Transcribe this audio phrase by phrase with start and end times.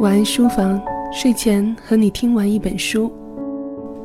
[0.00, 0.80] 晚安书房，
[1.12, 3.12] 睡前和你听完一本书。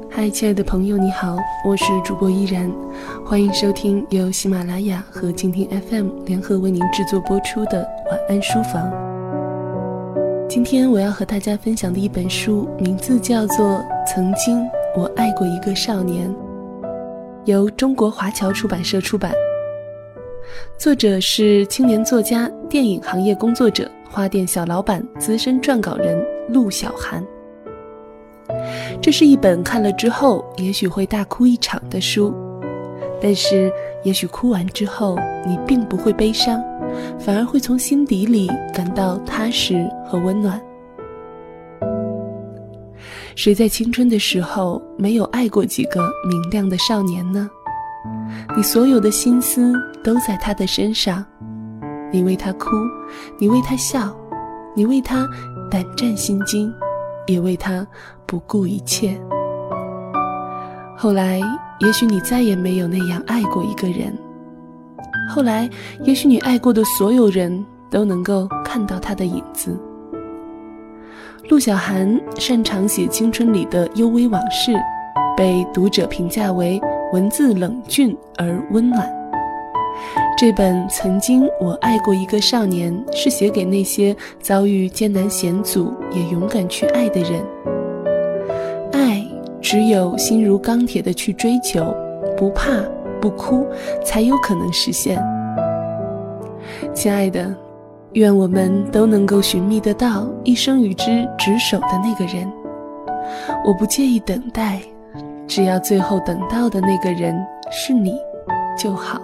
[0.09, 2.71] 嗨，亲爱的朋友，你好，我是主播依然，
[3.23, 8.92] 欢迎收听由喜马拉雅和蜻蜓 FM 联合为您制作播出的晚安书房。
[10.50, 13.55] 今天我要和大家分享的一本书，名字叫做
[14.07, 14.68] 《曾经
[14.98, 16.28] 我爱过一个少年》，
[17.46, 19.32] 由中国华侨出版社出版，
[20.75, 27.26] 作者是青年作家、电影行业工作者、花店小老板、资深撰稿人陆小寒。
[29.02, 32.31] 这是一本看了之后也许会大哭一场的书，
[33.20, 35.17] 但是也许哭完之后
[35.48, 36.63] 你并不会悲伤，
[37.20, 40.61] 反而会从心底里感到踏实和温暖。
[43.36, 47.50] 谁在青春的时候没有爱过几个明亮的少年呢？
[48.55, 51.25] 你所有的心思都在他的身上，
[52.13, 52.70] 你为他哭，
[53.40, 54.16] 你为他笑，
[54.73, 55.27] 你为他
[55.70, 56.73] 胆战心惊。
[57.26, 57.88] 也为他
[58.25, 59.17] 不顾一切。
[60.97, 61.39] 后来，
[61.80, 64.14] 也许你再也没有那样爱过一个人。
[65.30, 65.69] 后来，
[66.03, 69.80] 也许你爱过的所有人都能够看到他的影子。
[71.50, 74.73] 陆小寒擅长写青春里的幽微往事，
[75.38, 76.78] 被读者评价为
[77.14, 79.22] 文字冷峻而温暖。
[80.38, 87.41] 这本《曾经我爱过一个少年》是写给那些遭遇艰难险阻也勇敢去爱的人。
[88.91, 89.23] 爱
[89.61, 91.95] 只有心如钢铁的去追求，
[92.35, 92.72] 不怕
[93.22, 93.66] 不哭，
[94.03, 95.23] 才有可能实现。
[96.94, 97.55] 亲爱的，
[98.13, 102.52] 愿我们都能够寻觅得到一生与之执手的那个人。
[103.63, 104.81] 我不介意等待，
[105.47, 107.33] 只要最后等到的那个人
[107.72, 108.17] 是你，
[108.78, 109.22] 就好。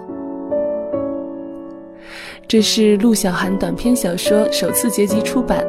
[2.50, 5.64] 这是陆小寒短篇小说首次结集出版。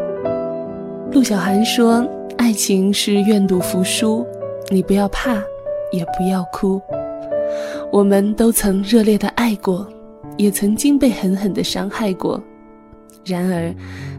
[1.11, 2.03] 陆小寒说
[2.37, 4.25] ：“爱情是愿赌服输，
[4.71, 5.35] 你不要怕，
[5.91, 6.81] 也不要哭。
[7.91, 9.87] 我们都曾热烈的爱过，
[10.37, 12.41] 也曾经被狠狠的伤害过。
[13.23, 13.71] 然而，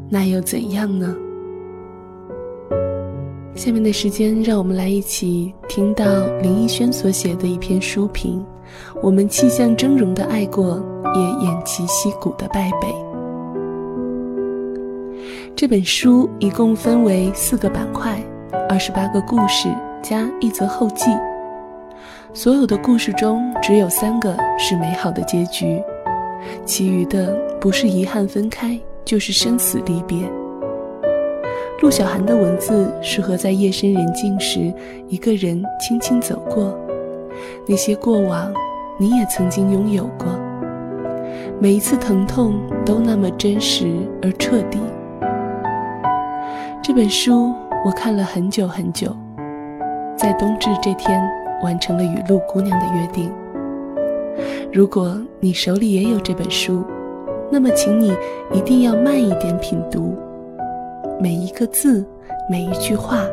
[0.09, 1.17] 那又怎样呢？”
[3.57, 6.05] 下面的时间，让我们来一起听到
[6.41, 8.41] 林奕轩所写的一篇书评：
[9.03, 10.81] 我们气象峥嵘的爱过。
[11.15, 12.95] 也偃旗息鼓的败北。
[15.55, 18.19] 这本书一共分为四个板块，
[18.69, 19.69] 二十八个故事
[20.03, 21.11] 加一则后记。
[22.35, 25.81] 所有的故事中，只有三个是美好的结局，
[26.65, 30.19] 其余的不是遗憾分开，就是生死离别。
[31.83, 34.73] 陆小寒的文字适合在夜深人静时，
[35.09, 36.75] 一个人轻轻走过，
[37.67, 38.53] 那些过往，
[38.99, 40.27] 你也曾经拥有过。
[41.63, 43.87] 每一次疼痛都那么真实
[44.21, 44.81] 而彻底。
[46.83, 47.55] 这本书
[47.87, 49.17] 我看了很久很久，
[50.17, 51.23] 在冬至这天
[51.63, 53.33] 完成了与陆姑娘的约定。
[54.73, 56.83] 如果你手里也有这本书，
[57.49, 58.13] 那么请你
[58.53, 60.17] 一定要慢一点品读，
[61.21, 62.05] 每一个字，
[62.51, 63.25] 每一句话，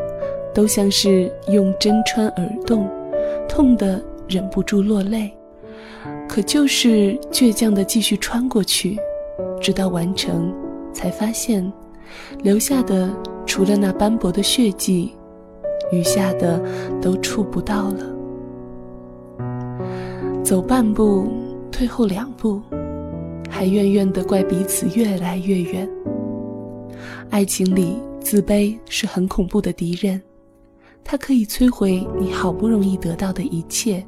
[0.53, 2.88] 都像是用针穿耳洞，
[3.47, 5.34] 痛得忍不住落泪。
[6.29, 8.95] 可就是倔强的继续穿过去，
[9.59, 10.53] 直到完成，
[10.94, 11.73] 才发现，
[12.44, 13.09] 留下的
[13.47, 15.12] 除了那斑驳的血迹，
[15.91, 16.62] 余下的
[17.01, 18.06] 都触不到了。
[20.44, 21.28] 走半步，
[21.72, 22.62] 退后两步，
[23.50, 25.89] 还怨怨的怪彼此越来越远。
[27.31, 30.22] 爱情里，自卑是很恐怖的敌人，
[31.03, 34.06] 它可以摧毁你好不容易得到的一切。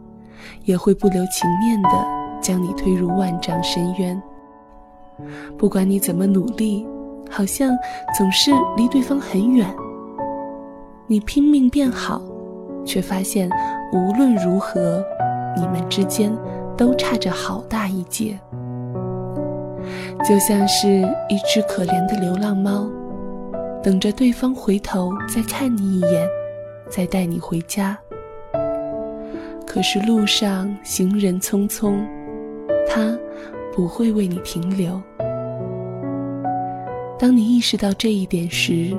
[0.66, 1.90] 也会不留情面的
[2.42, 4.22] 将你推入万丈深渊。
[5.58, 6.86] 不管你怎么努力，
[7.30, 7.78] 好像
[8.18, 9.68] 总是离对方很远。
[11.08, 12.22] 你拼命变好，
[12.86, 13.50] 却发现
[13.94, 15.04] 无论如何，
[15.56, 16.36] 你们之间
[16.76, 18.40] 都差着好大一截。
[20.24, 20.88] 就像是
[21.28, 22.88] 一只可怜的流浪猫，
[23.84, 26.28] 等着对方回头再看你一眼，
[26.90, 27.98] 再带你回家。
[29.74, 31.96] 可是路上行人匆匆，
[32.90, 33.18] 他
[33.74, 35.02] 不会为你停留。
[37.18, 38.94] 当你意识到这一点时，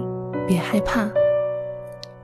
[0.48, 1.06] 别害怕。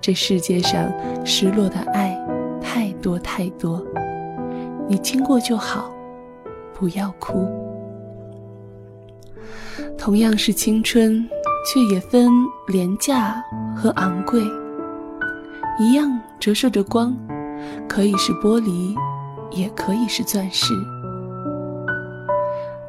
[0.01, 0.91] 这世界上
[1.27, 2.19] 失落的爱
[2.59, 3.85] 太多太多，
[4.89, 5.93] 你经过就好，
[6.73, 7.47] 不要哭。
[9.99, 11.23] 同样是青春，
[11.67, 12.31] 却也分
[12.69, 13.45] 廉价
[13.77, 14.41] 和昂贵，
[15.79, 17.15] 一样折射着光。
[17.89, 18.95] 可以是玻璃，
[19.51, 20.75] 也可以是钻石。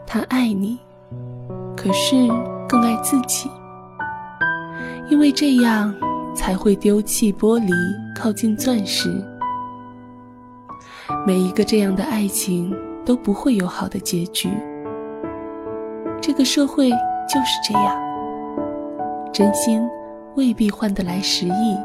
[0.05, 0.79] 他爱你，
[1.77, 2.15] 可是
[2.67, 3.49] 更爱自己。
[5.09, 5.93] 因为这样
[6.35, 7.71] 才会丢弃玻璃，
[8.15, 9.09] 靠近钻石。
[11.25, 14.49] 每一个这样的爱情都不会有好的结局。
[16.21, 17.95] 这个社会就是这样，
[19.33, 19.81] 真心
[20.35, 21.77] 未必换得来实意。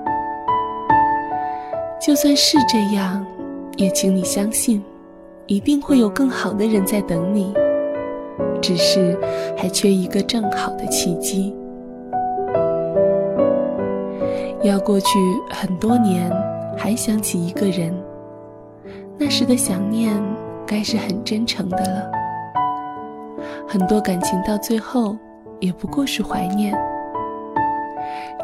[2.07, 3.25] 就算是这样，
[3.79, 4.85] 也请你相信，
[5.47, 7.55] 一定会有更好的人在等你，
[8.61, 9.19] 只是
[9.57, 11.57] 还缺一个正好的契机。
[14.63, 15.07] 要过去
[15.49, 16.31] 很多年，
[16.77, 17.95] 还想起一个人，
[19.17, 20.13] 那时的想念
[20.67, 22.13] 该是很真诚的了。
[23.67, 25.17] 很多感情到最后，
[25.59, 26.79] 也不过是怀念。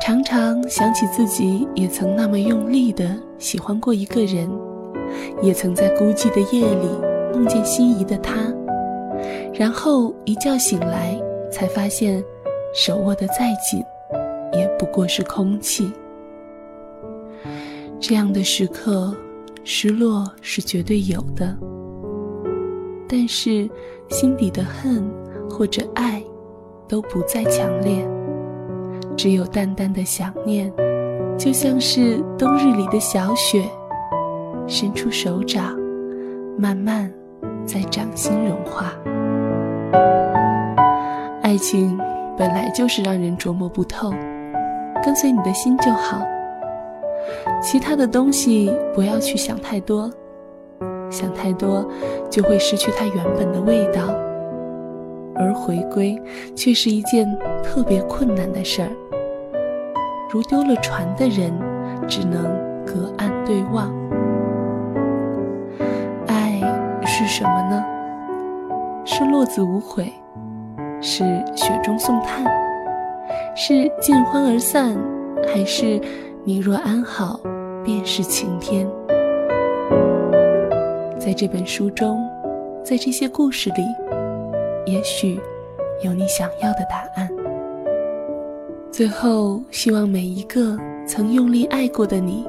[0.01, 4.51] 常常想起自己也曾那么用力的喜欢过一个人，
[5.43, 6.89] 也曾在孤寂的夜里
[7.33, 8.37] 梦见心仪的他，
[9.55, 11.21] 然后一觉醒来，
[11.51, 12.25] 才发现
[12.75, 13.85] 手握得再紧，
[14.53, 15.93] 也不过是空气。
[18.01, 19.15] 这样的时刻，
[19.63, 21.55] 失落是绝对有的。
[23.07, 23.69] 但是，
[24.09, 25.05] 心底的恨
[25.51, 26.23] 或者爱，
[26.89, 28.09] 都不再强烈，
[29.23, 30.73] 只有淡淡的想念，
[31.37, 33.63] 就像是冬日里的小雪，
[34.67, 35.79] 伸出手掌，
[36.57, 37.13] 慢慢
[37.67, 38.95] 在掌心融化。
[41.43, 41.99] 爱情
[42.39, 44.11] 本来就是让人琢磨不透，
[45.05, 46.27] 跟随你的心就好。
[47.63, 50.11] 其他的东西不要去想太多，
[51.11, 51.87] 想太多
[52.31, 54.01] 就会失去它原本的味道，
[55.41, 56.21] 而回归
[56.55, 57.27] 却是一件
[57.63, 58.91] 特别困难的事儿。
[60.31, 61.51] 如丢了船的人，
[62.07, 62.45] 只能
[62.85, 63.91] 隔岸对望。
[66.27, 66.61] 爱
[67.07, 67.85] 是什么呢？
[69.07, 70.13] 是落子无悔，
[71.01, 71.25] 是
[71.57, 72.45] 雪中送炭，
[73.57, 74.97] 是尽欢而散，
[75.49, 75.99] 还是？
[76.43, 77.39] 你若安好，
[77.85, 78.89] 便是晴天。
[81.19, 82.19] 在这本书中，
[82.83, 83.83] 在这些故事里，
[84.87, 85.39] 也许
[86.03, 87.29] 有你想要的答案。
[88.91, 92.45] 最后，希望每一个曾用力爱过的你，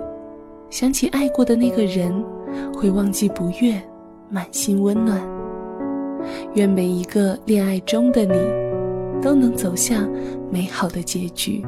[0.70, 2.12] 想起爱过的那个人，
[2.74, 3.82] 会忘记不悦，
[4.30, 5.22] 满心温暖。
[6.56, 10.10] 愿每一个恋爱中的你，都能走向
[10.52, 11.64] 美好的结局。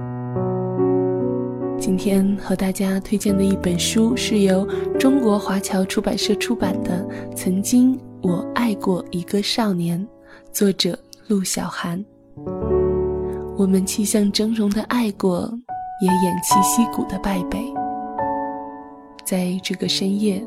[1.80, 4.66] 今天和大家推荐的一本书是由
[4.98, 7.06] 中国华侨出版社出版的
[7.36, 10.00] 《曾经我爱过一个少年》，
[10.52, 10.98] 作者
[11.28, 12.04] 陆小寒。
[13.58, 15.52] 我们气象峥嵘的爱过，
[16.02, 17.60] 也偃旗息鼓的败北。
[19.24, 20.44] 在这个深夜，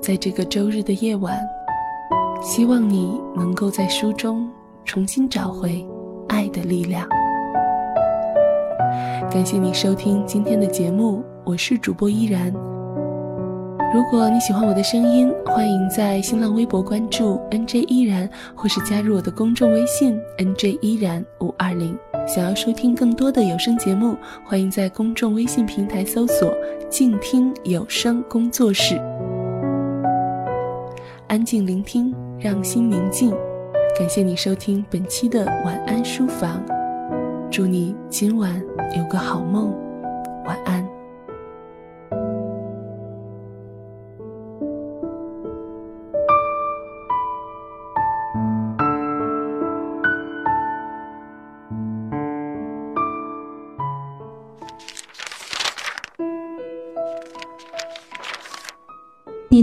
[0.00, 1.38] 在这个周日的夜晚，
[2.40, 4.48] 希望你能够在书中
[4.84, 5.86] 重新找回
[6.28, 7.06] 爱的力量。
[9.30, 12.65] 感谢你收听今天的节目，我是主播依然。
[13.96, 21.96] 如果你喜欢我的声音，欢迎在新浪微博关注 NJ 依然，或是加入我的公众微信 NJ 依然五二零。
[22.26, 24.14] 想要收听更多的有声节目，
[24.44, 26.54] 欢迎在公众微信平台搜索
[26.90, 29.00] “静听有声工作室”，
[31.26, 33.30] 安静聆听，让心宁静。
[33.98, 36.62] 感谢你收听本期的晚安书房。
[37.50, 38.62] 祝你今晚
[38.94, 39.72] 有个好梦，
[40.44, 40.95] 晚安。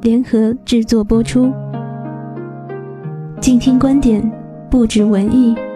[0.00, 1.52] 联合制作播出。
[3.40, 4.40] 静听观点。
[4.70, 5.69] 不止文艺。